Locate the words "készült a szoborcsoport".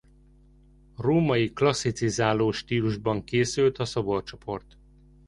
3.23-4.77